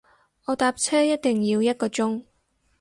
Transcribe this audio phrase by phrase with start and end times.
[0.45, 2.23] 我搭車一定要一個鐘